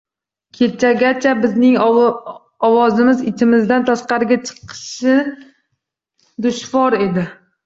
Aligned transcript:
Kechagacha 0.59 1.33
bizning 1.43 1.75
ovozimiz 2.69 3.21
ichimizdan 3.33 3.85
tashimizga 3.91 4.39
chiqishi 4.49 5.15
dushvor 6.49 6.99
edi. 7.07 7.29